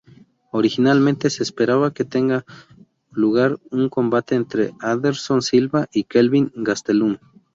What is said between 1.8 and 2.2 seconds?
que